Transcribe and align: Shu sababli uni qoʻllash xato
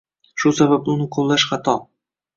Shu 0.43 0.53
sababli 0.61 0.95
uni 0.95 1.07
qoʻllash 1.17 1.49
xato 1.53 1.77